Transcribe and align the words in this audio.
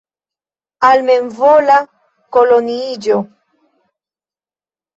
Al 0.89 1.03
memvola 1.09 1.75
koloniiĝo. 2.39 3.21